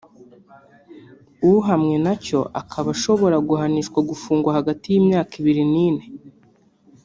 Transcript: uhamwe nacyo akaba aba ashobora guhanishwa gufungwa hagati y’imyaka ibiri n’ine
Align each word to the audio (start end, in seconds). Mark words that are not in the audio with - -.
uhamwe 1.53 1.95
nacyo 2.05 2.39
akaba 2.61 2.89
aba 2.89 2.91
ashobora 2.97 3.37
guhanishwa 3.49 3.99
gufungwa 4.09 4.49
hagati 4.57 4.85
y’imyaka 4.89 5.31
ibiri 5.41 5.63
n’ine 5.73 6.05